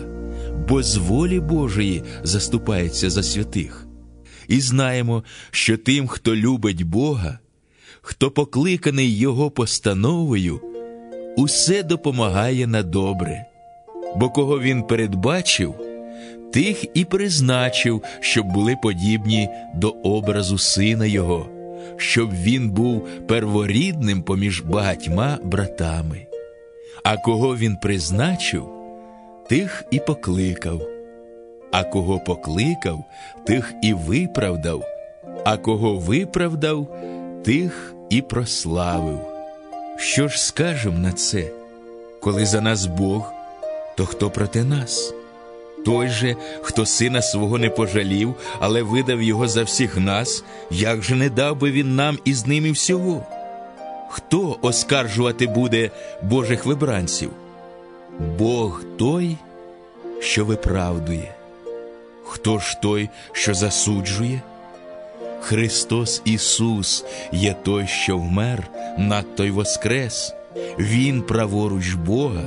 [0.69, 3.87] бо з волі Божої заступається за святих.
[4.47, 7.39] І знаємо, що тим, хто любить Бога,
[8.01, 10.61] хто покликаний Його постановою,
[11.37, 13.45] усе допомагає на добре,
[14.15, 15.75] бо кого він передбачив,
[16.53, 21.47] тих і призначив, щоб були подібні до образу сина Його,
[21.97, 26.25] щоб він був перворідним поміж багатьма братами.
[27.03, 28.69] А кого він призначив,
[29.49, 30.81] тих і покликав,
[31.71, 33.03] а кого покликав,
[33.47, 34.83] тих і виправдав,
[35.45, 36.97] а кого виправдав,
[37.43, 39.19] тих і прославив.
[39.97, 41.51] Що ж скажем на це?
[42.21, 43.34] Коли за нас Бог,
[43.95, 45.13] то хто проти нас?
[45.85, 51.15] Той же, хто сина свого не пожалів, але видав його за всіх нас, як же
[51.15, 53.25] не дав би він нам із ними всього?
[54.09, 55.91] Хто оскаржувати буде
[56.21, 57.31] Божих вибранців?
[58.19, 59.37] Бог той,
[60.19, 61.35] що виправдує.
[62.23, 64.41] Хто ж той, що засуджує?
[65.41, 68.67] Христос Ісус є той, що вмер,
[68.97, 70.33] над той воскрес,
[70.79, 72.43] Він праворуч Бога,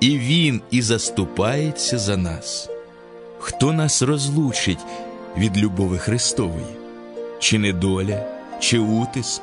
[0.00, 2.68] і Він і заступається за нас.
[3.38, 4.78] Хто нас розлучить
[5.36, 6.66] від любови Христової?
[7.38, 8.24] Чи недоля,
[8.60, 9.42] чи утиск,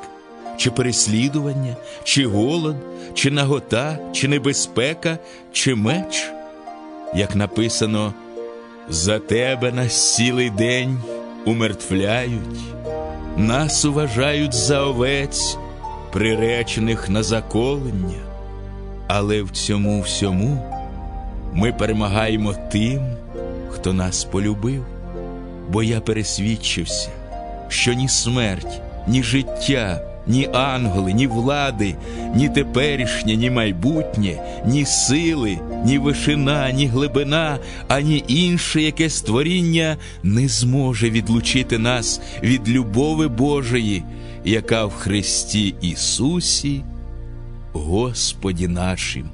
[0.56, 2.76] чи переслідування, чи голод,
[3.14, 5.18] чи нагота, чи небезпека,
[5.52, 6.30] чи меч?
[7.14, 8.14] Як написано,
[8.88, 10.98] за тебе нас цілий день
[11.44, 12.58] умертвляють,
[13.36, 15.56] нас уважають за овець,
[16.12, 18.27] приречених на заколення,
[19.08, 20.62] але в цьому всьому
[21.54, 23.00] ми перемагаємо тим,
[23.68, 24.84] хто нас полюбив,
[25.72, 27.08] бо я пересвідчився,
[27.68, 31.94] що ні смерть, ні життя, ні ангели, ні влади,
[32.34, 40.48] ні теперішнє, ні майбутнє, ні сили, ні вишина, ні глибина, ані інше яке створіння не
[40.48, 44.02] зможе відлучити нас від любови Божої,
[44.44, 46.82] яка в Христі Ісусі,
[47.72, 49.30] Господі нашим.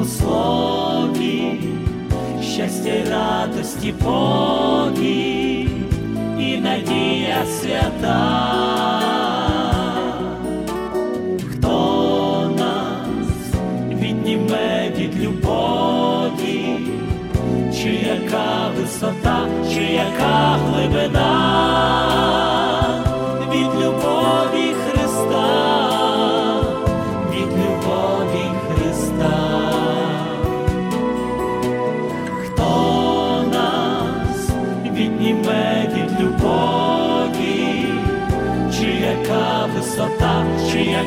[0.00, 1.60] Божому слові,
[2.42, 5.68] щастя й радості Богі
[6.38, 8.40] і надія свята.
[11.50, 16.78] Хто нас відніме від любові,
[17.74, 22.59] чи яка висота, чи яка глибина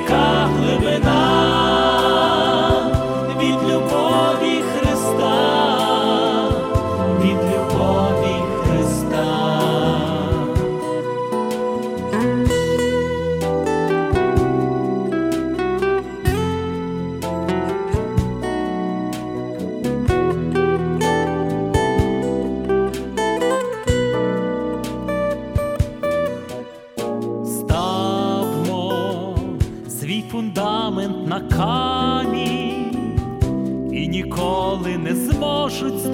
[0.07, 0.62] чи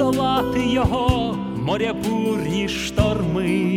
[0.10, 3.74] здолати його моря бурні шторми.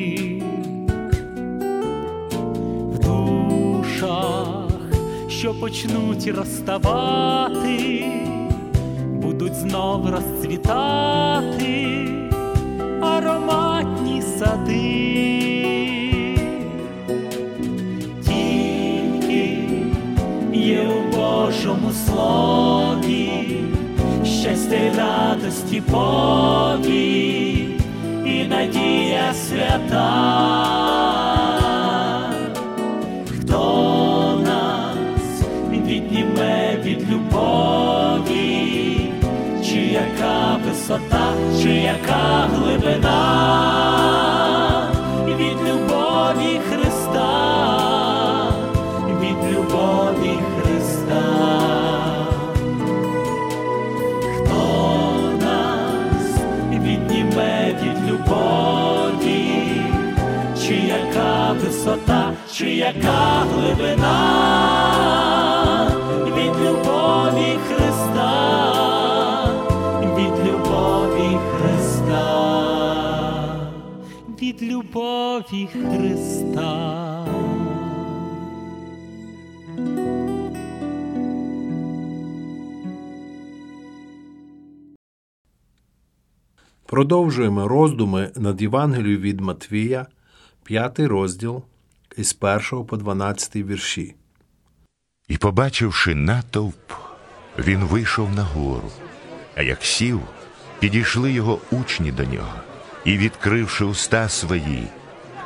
[2.92, 4.80] В душах,
[5.28, 8.04] що почнуть розставати,
[9.22, 11.98] будуть знов розцвітати
[13.00, 15.38] ароматні сади.
[20.52, 23.32] Є у Божому слові
[24.42, 27.68] щастя й радості Богі
[28.26, 30.08] і надія свята.
[33.30, 38.98] Хто нас відніме від любові,
[39.64, 43.52] чи яка висота, чи яка глибина
[62.02, 64.18] висота, чи яка глибина
[66.26, 68.24] від любові Христа,
[70.16, 72.24] від любові Христа,
[74.42, 76.78] від любові Христа.
[86.86, 90.06] Продовжуємо роздуми над Євангелією від Матвія,
[90.64, 91.62] 5 розділ
[92.16, 94.14] із 1 по 12 вірші.
[95.28, 96.92] І, побачивши натовп,
[97.58, 98.90] він вийшов на гору.
[99.56, 100.20] А як сів,
[100.78, 102.54] підійшли його учні до нього,
[103.04, 104.86] і, відкривши уста свої,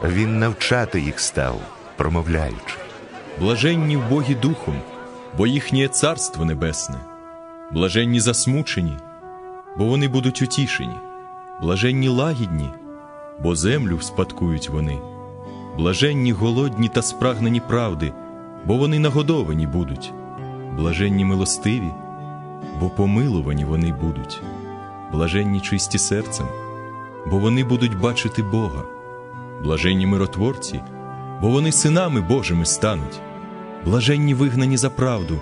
[0.05, 1.61] він навчати їх став,
[1.97, 2.77] промовляючи.
[3.41, 4.81] Блаженні в Богі Духом,
[5.37, 6.97] бо їхнє Царство Небесне.
[7.73, 8.97] Блаженні засмучені,
[9.79, 10.97] бо вони будуть утішені.
[11.63, 12.71] Блаженні лагідні,
[13.41, 15.16] бо землю вспадкують вони.
[15.79, 18.13] Блаженні голодні та спрагнені правди,
[18.65, 20.13] бо вони нагодовані будуть.
[20.77, 21.91] Блаженні милостиві,
[22.81, 24.41] бо помилувані вони будуть.
[25.13, 26.47] Блаженні чисті серцем,
[27.31, 28.83] бо вони будуть бачити Бога.
[29.63, 30.81] Блаженні миротворці,
[31.41, 33.21] бо вони синами Божими стануть.
[33.85, 35.39] Блаженні вигнані за правду,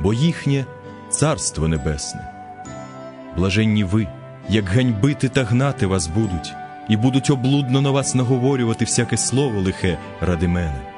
[0.00, 0.64] бо їхнє
[1.10, 2.32] Царство Небесне.
[3.36, 4.06] Блаженні ви,
[4.48, 6.54] як ганьбити та гнати вас будуть,
[6.88, 10.92] і будуть облудно на вас наговорювати всяке слово лихе ради мене.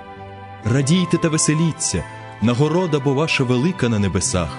[0.64, 2.04] Радійте та веселіться,
[2.42, 4.58] нагорода бо ваша велика на небесах,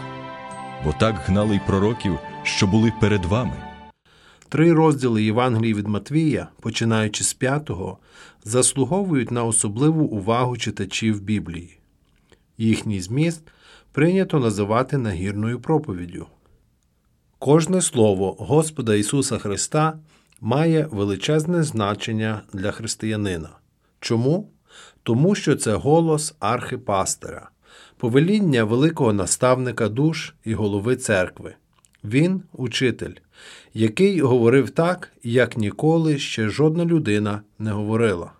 [0.85, 3.53] бо так гнали й пророків, що були перед вами.
[4.49, 7.97] Три розділи Євангелії від Матвія, починаючи з п'ятого,
[8.43, 11.79] заслуговують на особливу увагу читачів Біблії.
[12.57, 13.41] Їхній зміст
[13.91, 16.27] прийнято називати нагірною проповіддю.
[17.39, 19.93] Кожне слово Господа Ісуса Христа
[20.41, 23.49] має величезне значення для християнина.
[23.99, 24.49] Чому?
[25.03, 27.49] Тому що це голос архипастера,
[27.97, 31.55] повеління великого наставника душ і голови церкви.
[32.03, 33.13] Він учитель,
[33.73, 38.31] який говорив так, як ніколи ще жодна людина не говорила.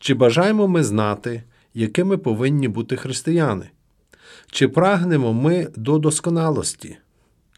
[0.00, 1.42] Чи бажаємо ми знати,
[1.74, 3.70] якими повинні бути християни?
[4.50, 6.96] Чи прагнемо ми до досконалості?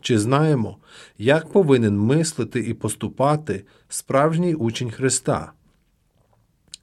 [0.01, 0.77] Чи знаємо,
[1.19, 5.53] як повинен мислити і поступати справжній учень Христа?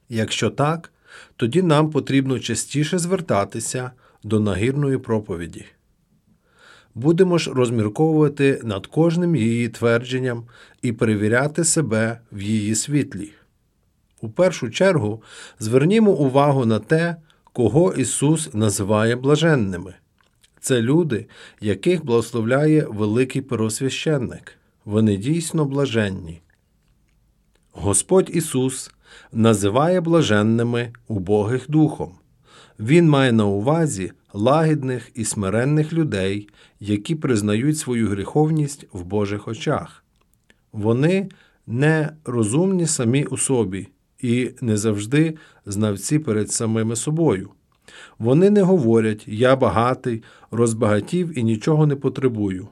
[0.10, 0.92] Якщо так,
[1.36, 3.92] тоді нам потрібно частіше звертатися
[4.24, 5.66] до нагірної проповіді.
[6.96, 10.44] Будемо ж розмірковувати над кожним її твердженням
[10.82, 13.32] і перевіряти себе в її світлі.
[14.22, 15.24] У першу чергу
[15.60, 17.16] звернімо увагу на те,
[17.54, 19.94] кого Ісус називає блаженними.
[20.60, 21.26] Це люди,
[21.62, 24.54] яких благословляє великий первосвященник.
[24.86, 26.42] Вони дійсно блаженні.
[27.72, 28.92] Господь Ісус
[29.32, 32.12] називає блаженними убогих духом.
[32.80, 36.50] Він має на увазі лагідних і смиренних людей,
[36.80, 40.04] які признають свою гріховність в Божих очах.
[40.72, 41.30] Вони
[41.68, 43.88] не розумні самі у собі
[44.20, 47.50] і не завжди знавці перед самими собою.
[48.20, 52.68] Вони не говорять Я багатий, розбагатів і нічого не потребую,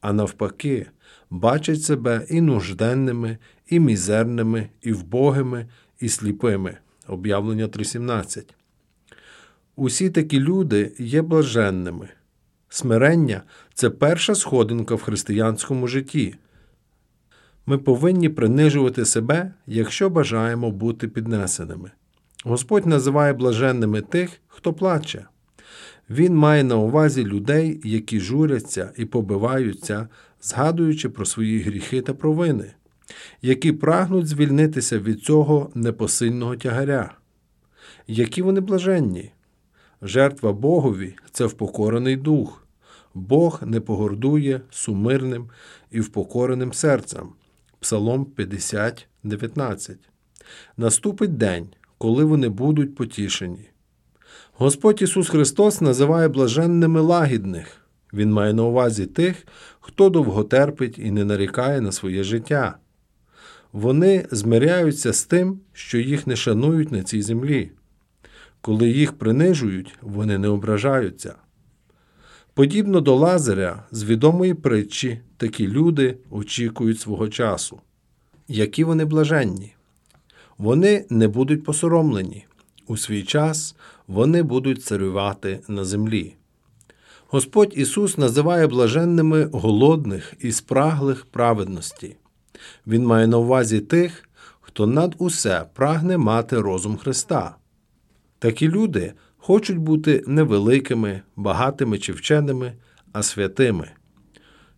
[0.00, 0.86] а навпаки,
[1.30, 3.38] бачать себе і нужденними,
[3.68, 5.66] і мізерними, і вбогими,
[6.00, 6.76] і сліпими.
[7.08, 8.42] Об'явлення 3.17.
[9.76, 12.08] Усі такі люди є блаженними.
[12.68, 13.42] Смирення
[13.74, 16.34] це перша сходинка в християнському житті.
[17.66, 21.90] Ми повинні принижувати себе, якщо бажаємо бути піднесеними.
[22.44, 25.26] Господь називає блаженними тих, хто плаче.
[26.10, 30.08] Він має на увазі людей, які журяться і побиваються,
[30.42, 32.74] згадуючи про свої гріхи та провини,
[33.42, 37.14] які прагнуть звільнитися від цього непосильного тягаря.
[38.06, 39.32] Які вони блаженні.
[40.02, 42.66] Жертва Богові це впокорений дух.
[43.14, 45.50] Бог не погордує сумирним
[45.90, 47.28] і впокореним серцем.
[47.80, 49.98] Псалом 50, 19.
[50.76, 51.68] Наступить день,
[52.04, 53.70] коли вони будуть потішені.
[54.52, 57.76] Господь Ісус Христос називає блаженними лагідних.
[58.12, 59.46] Він має на увазі тих,
[59.80, 62.76] хто довго терпить і не нарікає на своє життя.
[63.72, 67.70] Вони змиряються з тим, що їх не шанують на цій землі.
[68.60, 71.34] Коли їх принижують, вони не ображаються.
[72.54, 77.80] Подібно до Лазаря з відомої притчі, такі люди очікують свого часу.
[78.48, 79.74] Які вони блаженні!
[80.58, 82.46] Вони не будуть посоромлені.
[82.86, 83.76] У свій час
[84.06, 86.34] вони будуть царювати на землі.
[87.28, 92.16] Господь Ісус називає блаженними голодних і спраглих праведності.
[92.86, 94.28] Він має на увазі тих,
[94.60, 97.56] хто над усе прагне мати розум Христа.
[98.38, 102.72] Такі люди хочуть бути невеликими, багатими чи вченими,
[103.12, 103.90] а святими.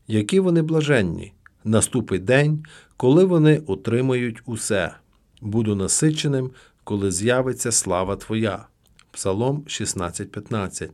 [0.08, 1.32] Які вони блаженні!
[1.64, 2.64] Наступить день,
[2.96, 4.92] коли вони отримають усе.
[5.40, 6.50] Буду насиченим,
[6.84, 8.66] коли з'явиться слава Твоя.
[9.10, 10.88] Псалом 16.15.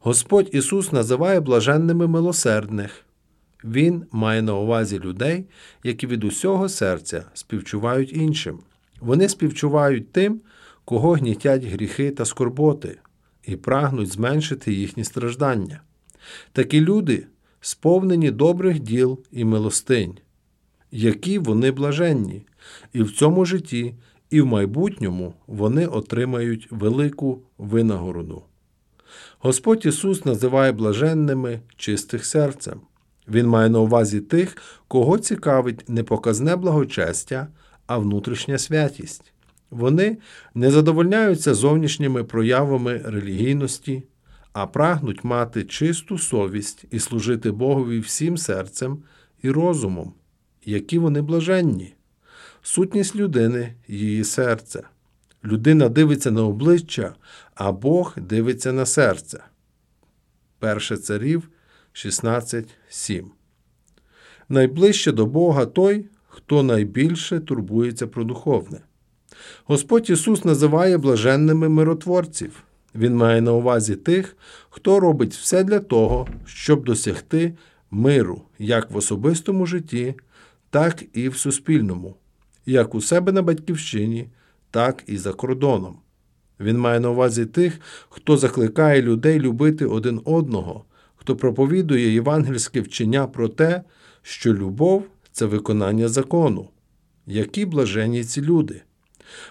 [0.00, 3.04] Господь Ісус називає блаженними милосердних.
[3.64, 5.44] Він має на увазі людей,
[5.82, 8.58] які від усього серця співчувають іншим.
[9.00, 10.40] Вони співчувають тим,
[10.84, 12.98] кого гнітять гріхи та скорботи,
[13.44, 15.80] і прагнуть зменшити їхні страждання.
[16.52, 17.26] Такі люди
[17.60, 20.18] сповнені добрих діл і милостинь,
[20.90, 22.46] які вони блаженні,
[22.92, 23.94] і в цьому житті,
[24.30, 28.42] і в майбутньому вони отримають велику винагороду.
[29.38, 32.80] Господь Ісус називає блаженними чистих серцем.
[33.28, 34.56] Він має на увазі тих,
[34.88, 37.48] кого цікавить не показне благочестя,
[37.86, 39.32] а внутрішня святість.
[39.70, 40.18] Вони
[40.54, 44.02] не задовольняються зовнішніми проявами релігійності,
[44.52, 48.98] а прагнуть мати чисту совість і служити Богові всім серцем
[49.42, 50.12] і розумом,
[50.64, 51.94] які вони блаженні.
[52.66, 54.82] Сутність людини її серце.
[55.44, 57.14] Людина дивиться на обличчя,
[57.54, 59.44] а Бог дивиться на серце.
[60.58, 61.48] Перше царів
[61.94, 63.24] 16.7.
[64.48, 68.80] Найближче до Бога той, хто найбільше турбується про духовне.
[69.64, 72.64] Господь Ісус називає блаженними миротворців.
[72.94, 74.36] Він має на увазі тих,
[74.70, 77.54] хто робить все для того, щоб досягти
[77.90, 80.14] миру як в особистому житті,
[80.70, 82.16] так і в суспільному,
[82.66, 84.28] як у себе на батьківщині,
[84.70, 85.96] так і за кордоном.
[86.60, 90.84] Він має на увазі тих, хто закликає людей любити один одного,
[91.16, 93.82] хто проповідує євангельське вчення про те,
[94.22, 96.68] що любов це виконання закону.
[97.26, 98.82] Які блаженні ці люди!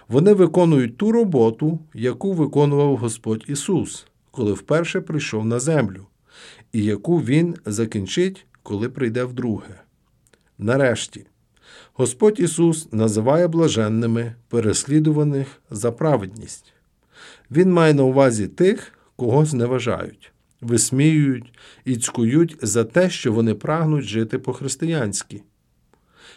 [0.08, 6.06] Вони виконують ту роботу, яку виконував Господь Ісус, коли вперше прийшов на землю,
[6.72, 9.80] і яку Він закінчить, коли прийде вдруге.
[10.58, 11.26] Нарешті,
[11.96, 16.72] Господь Ісус називає блаженними переслідуваних за праведність.
[17.50, 24.04] Він має на увазі тих, кого зневажають, висміюють і цькують за те, що вони прагнуть
[24.04, 25.42] жити по-християнськи.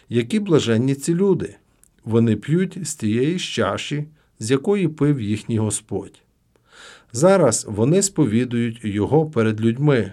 [0.08, 1.56] Які блаженні ці люди!
[2.04, 4.04] Вони п'ють з тієї чаші,
[4.38, 6.22] з якої пив їхній Господь.
[7.12, 10.12] Зараз вони сповідують Його перед людьми,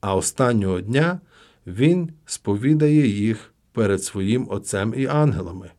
[0.00, 1.20] а останнього дня
[1.66, 5.70] Він сповідає їх перед своїм Отцем і ангелами.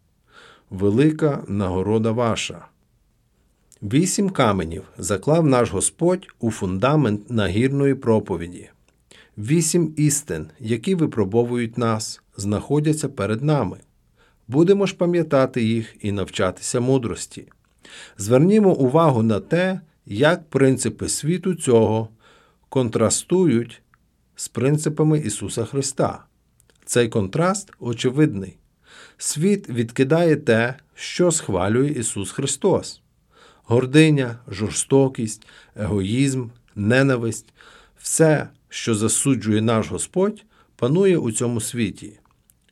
[0.69, 2.65] Велика нагорода ваша.
[3.81, 8.69] Вісім каменів заклав наш Господь у фундамент нагірної проповіді.
[9.37, 13.77] Вісім істин, які випробовують нас, знаходяться перед нами.
[14.47, 17.47] Будемо ж пам'ятати їх і навчатися мудрості.
[18.17, 22.09] Звернімо увагу на те, як принципи світу цього
[22.69, 23.81] контрастують
[24.35, 26.23] з принципами Ісуса Христа.
[26.85, 28.57] Цей контраст очевидний.
[29.17, 33.01] Світ відкидає те, що схвалює Ісус Христос:
[33.63, 37.53] гординя, жорстокість, егоїзм, ненависть
[38.01, 42.19] все, що засуджує наш Господь, панує у цьому світі.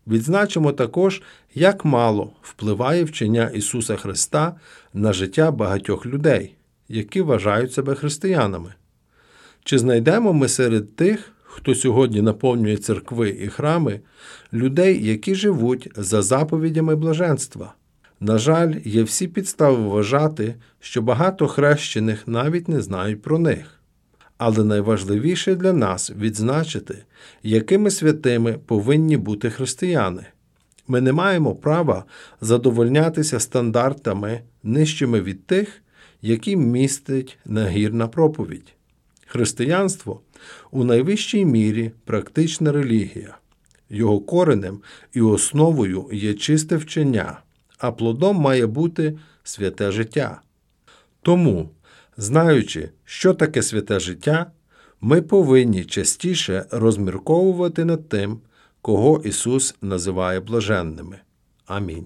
[0.07, 1.21] Відзначимо також,
[1.55, 4.55] як мало впливає вчення Ісуса Христа
[4.93, 6.55] на життя багатьох людей,
[6.89, 8.73] які вважають себе християнами.
[9.63, 13.99] Чи знайдемо ми серед тих, хто сьогодні наповнює церкви і храми,
[14.53, 17.73] людей, які живуть за заповідями блаженства?
[18.19, 23.79] На жаль, є всі підстави вважати, що багато хрещених навіть не знають про них.
[24.37, 27.03] Але найважливіше для нас відзначити,
[27.43, 30.25] якими святими повинні бути християни.
[30.87, 32.05] Ми не маємо права
[32.41, 35.81] задовольнятися стандартами нижчими від тих,
[36.21, 38.73] які містить нагірна проповідь.
[39.27, 40.21] Християнство
[40.71, 43.37] у найвищій мірі практична релігія.
[43.89, 44.81] Його коренем
[45.13, 47.39] і основою є чисте вчення,
[47.77, 50.41] а плодом має бути святе життя.
[51.21, 51.69] Тому,
[52.17, 54.51] знаючи, що таке святе життя,
[55.01, 58.39] ми повинні частіше розмірковувати над тим,
[58.81, 61.19] кого Ісус називає блаженними.
[61.65, 62.05] Амінь.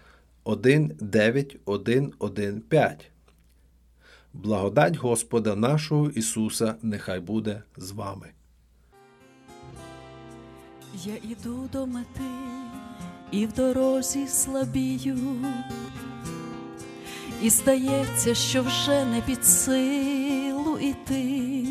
[0.45, 3.11] 19115.
[4.33, 8.27] Благодать Господа нашого Ісуса нехай буде з вами.
[11.05, 12.21] Я іду до мети
[13.31, 15.17] і в дорозі слабію,
[17.41, 21.65] і здається, що вже не під силу іти,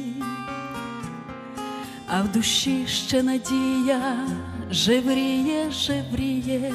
[2.07, 4.29] а в душі ще надія
[4.71, 6.73] жевріє, жевріє,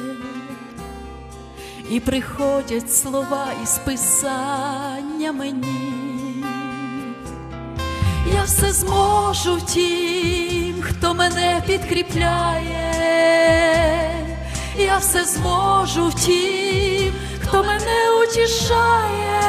[1.90, 6.44] і приходять слова із писання мені.
[8.34, 12.86] Я все зможу в тім, хто мене підкріпляє.
[14.78, 19.42] Я все зможу тім, хто мене утішає.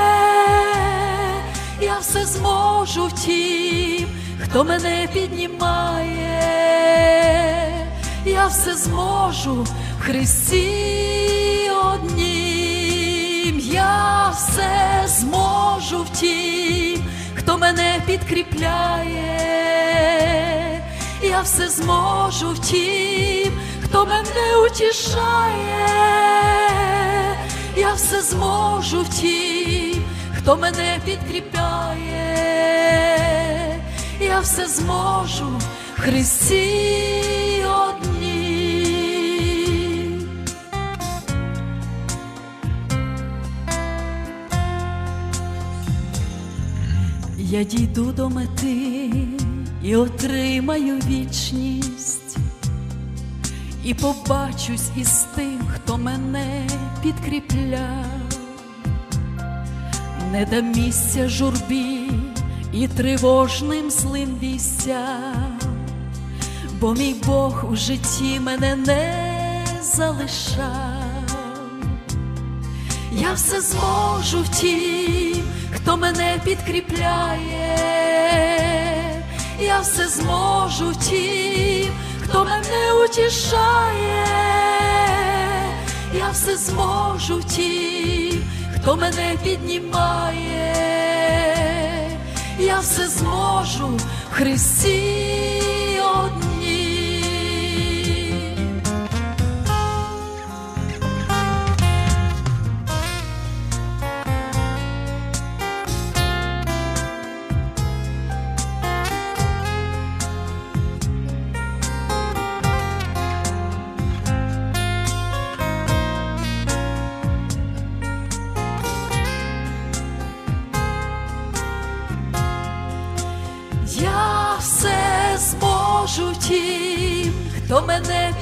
[1.81, 4.07] Я все зможу тім,
[4.43, 6.17] хто мене піднімає.
[8.25, 9.69] Я все зможу в
[9.99, 11.56] Христі.
[13.71, 17.03] Я все зможу в тім,
[17.35, 19.41] хто мене підкріпляє,
[21.23, 23.51] я все зможу в тім,
[23.83, 25.87] хто мене утішає,
[27.77, 30.03] я все зможу в тім,
[30.37, 32.23] хто мене підкріпляє,
[34.19, 35.45] я все зможу
[35.97, 37.56] в Христі
[47.49, 49.09] Я дійду до мети
[49.83, 52.37] і отримаю вічність,
[53.83, 56.67] і побачусь із тим, хто мене
[57.03, 58.39] підкріпляв,
[60.31, 62.11] не дам місця журбі
[62.73, 65.59] і тривожним злим вістям,
[66.79, 70.97] бо мій Бог у житті мене не залишав.
[73.11, 75.43] Я все зможу в тім,
[75.87, 77.75] хто мене підкріпляє,
[79.59, 81.91] я все зможу тім,
[82.23, 84.27] хто мене утішає,
[86.13, 88.43] я все зможу тім,
[88.75, 90.73] хто мене піднімає,
[92.59, 93.87] я все зможу
[94.31, 95.76] в Христі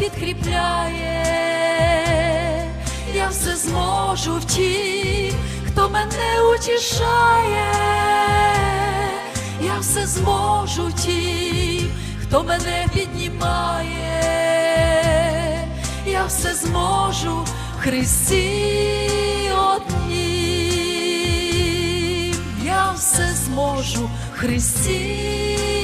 [0.05, 1.25] підкріпляє,
[3.15, 5.33] я все зможу в тім,
[5.67, 7.73] хто мене утішає,
[9.61, 11.91] я все зможу тім,
[12.21, 13.95] хто мене піднімає,
[16.05, 17.37] я все зможу
[17.77, 20.75] в Христі одній,
[22.65, 25.74] я все зможу в Христі